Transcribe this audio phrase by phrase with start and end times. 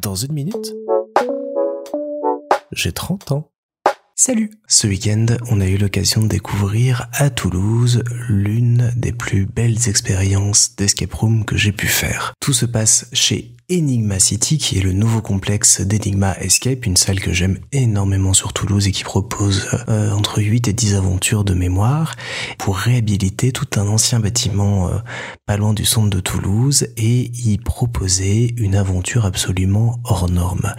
[0.00, 0.74] Dans une minute,
[2.72, 3.50] j'ai 30 ans.
[4.14, 9.88] Salut Ce week-end, on a eu l'occasion de découvrir à Toulouse l'une des plus belles
[9.88, 12.34] expériences d'escape room que j'ai pu faire.
[12.40, 17.20] Tout se passe chez Enigma City, qui est le nouveau complexe d'Enigma Escape, une salle
[17.20, 21.52] que j'aime énormément sur Toulouse et qui propose euh, entre 8 et 10 aventures de
[21.52, 22.14] mémoire
[22.56, 24.98] pour réhabiliter tout un ancien bâtiment euh,
[25.44, 30.72] pas loin du centre de Toulouse et y proposer une aventure absolument hors norme.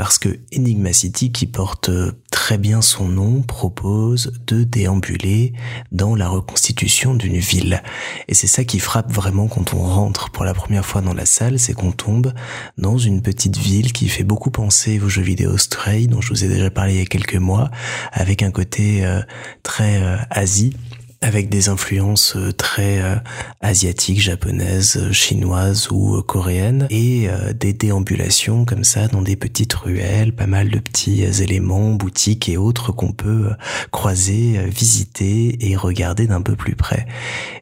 [0.00, 5.52] Parce que Enigma City, qui porte euh, très bien son nom, propose de déambuler
[5.92, 7.82] dans la reconstitution d'une ville.
[8.26, 11.26] Et c'est ça qui frappe vraiment quand on rentre pour la première fois dans la
[11.26, 12.32] salle, c'est qu'on tombe
[12.78, 16.44] dans une petite ville qui fait beaucoup penser aux jeux vidéo Stray dont je vous
[16.44, 17.70] ai déjà parlé il y a quelques mois,
[18.10, 19.20] avec un côté euh,
[19.62, 20.74] très euh, Asie
[21.22, 23.16] avec des influences euh, très euh,
[23.60, 30.32] asiatiques, japonaises, euh, chinoises ou coréennes, et des déambulations comme ça dans des petites ruelles,
[30.32, 33.50] pas mal de petits éléments, boutiques et autres qu'on peut
[33.90, 37.06] croiser, visiter et regarder d'un peu plus près.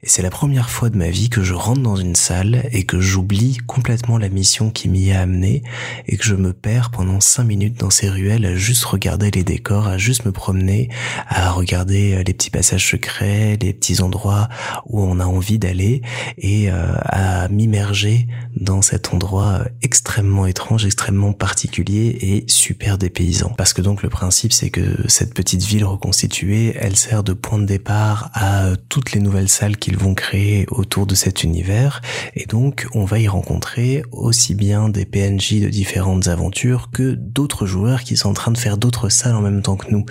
[0.02, 2.84] Et c'est la première fois de ma vie que je rentre dans une salle et
[2.84, 5.62] que j'oublie complètement la mission qui m'y a amené
[6.06, 9.44] et que je me perds pendant cinq minutes dans ces ruelles à juste regarder les
[9.44, 10.88] décors, à juste me promener,
[11.26, 14.48] à regarder les petits passages secrets, des petits endroits
[14.86, 16.02] où on a envie d'aller
[16.36, 23.52] et euh, à m'immerger dans cet endroit extrêmement étrange, extrêmement particulier et super dépaysant.
[23.56, 27.58] Parce que donc le principe c'est que cette petite ville reconstituée, elle sert de point
[27.58, 32.00] de départ à toutes les nouvelles salles qu'ils vont créer autour de cet univers
[32.34, 37.66] et donc on va y rencontrer aussi bien des PNJ de différentes aventures que d'autres
[37.66, 40.04] joueurs qui sont en train de faire d'autres salles en même temps que nous.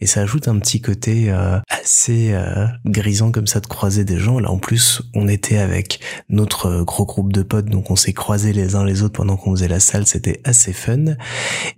[0.00, 4.18] Et ça ajoute un petit côté euh, assez euh, grisant comme ça de croiser des
[4.18, 4.38] gens.
[4.38, 8.12] Là, en plus, on était avec notre euh, gros groupe de potes, donc on s'est
[8.12, 10.06] croisés les uns les autres pendant qu'on faisait la salle.
[10.06, 11.04] C'était assez fun.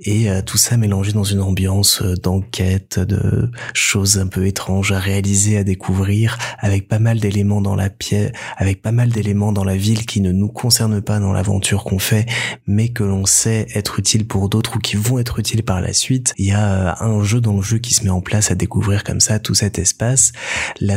[0.00, 4.92] Et euh, tout ça mélangé dans une ambiance euh, d'enquête, de choses un peu étranges
[4.92, 9.52] à réaliser, à découvrir, avec pas mal d'éléments dans la pièce, avec pas mal d'éléments
[9.52, 12.26] dans la ville qui ne nous concernent pas dans l'aventure qu'on fait,
[12.66, 15.92] mais que l'on sait être utile pour d'autres ou qui vont être utiles par la
[15.92, 16.34] suite.
[16.38, 19.04] Il y a un jeu dans le jeu qui se met en place à découvrir
[19.04, 20.32] comme ça tout cet espace.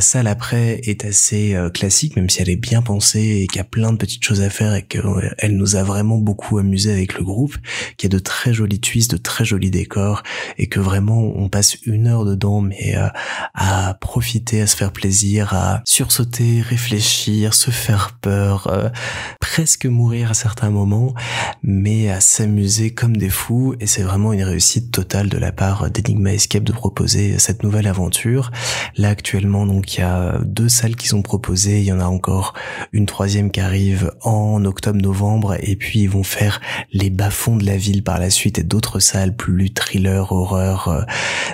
[0.01, 3.61] Salle après est assez euh, classique, même si elle est bien pensée et qu'il y
[3.61, 6.91] a plein de petites choses à faire et qu'elle euh, nous a vraiment beaucoup amusé
[6.91, 7.55] avec le groupe,
[7.97, 10.23] qu'il y a de très jolis twists, de très jolis décors
[10.57, 13.07] et que vraiment on passe une heure dedans, mais euh,
[13.53, 18.91] à profiter, à se faire plaisir, à sursauter, réfléchir, se faire peur,
[19.39, 21.13] presque mourir à certains moments,
[21.61, 25.89] mais à s'amuser comme des fous et c'est vraiment une réussite totale de la part
[25.91, 28.51] d'Enigma Escape de proposer cette nouvelle aventure.
[28.97, 32.05] Là actuellement donc il y a deux salles qui sont proposées, il y en a
[32.05, 32.53] encore
[32.91, 36.61] une troisième qui arrive en octobre-novembre, et puis ils vont faire
[36.91, 41.01] les bas-fonds de la ville par la suite et d'autres salles plus thriller, horreur euh,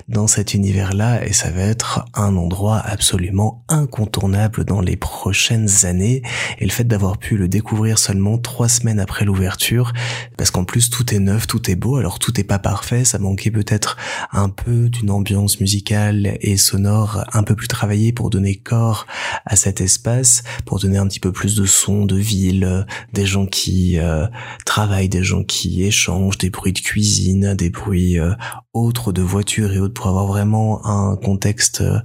[0.08, 6.22] dans cet univers-là, et ça va être un endroit absolument incontournable dans les prochaines années.
[6.60, 9.94] Et le fait d'avoir pu le découvrir seulement trois semaines après l'ouverture,
[10.38, 13.20] parce qu'en plus tout est neuf, tout est beau, alors tout est pas parfait, ça
[13.20, 13.98] manquait peut-être
[14.32, 19.08] un peu d'une ambiance musicale et sonore un peu plus travaillée pour donner corps
[19.46, 23.46] à cet espace, pour donner un petit peu plus de son, de ville, des gens
[23.46, 24.28] qui euh,
[24.66, 28.34] travaillent, des gens qui échangent, des bruits de cuisine, des bruits euh,
[28.74, 32.00] autres de voitures et autres, pour avoir vraiment un contexte euh,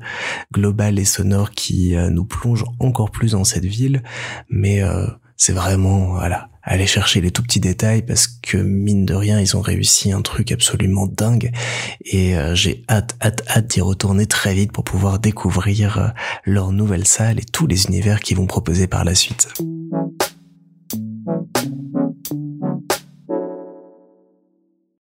[0.53, 4.05] global et sonore qui nous plonge encore plus dans cette ville.
[4.49, 4.83] Mais
[5.37, 9.57] c'est vraiment, voilà, aller chercher les tout petits détails parce que mine de rien ils
[9.57, 11.51] ont réussi un truc absolument dingue
[12.05, 16.09] et euh, j'ai hâte hâte hâte d'y retourner très vite pour pouvoir découvrir euh,
[16.45, 19.49] leur nouvelle salle et tous les univers qu'ils vont proposer par la suite.